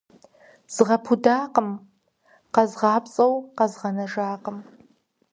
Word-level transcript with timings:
Згъэпудакъым, 0.73 1.69
къэзгъапцӏэу 2.53 3.33
къэзгъэнэжакъым. 3.57 4.57